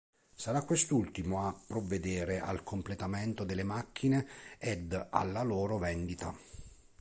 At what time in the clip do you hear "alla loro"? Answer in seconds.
5.11-5.77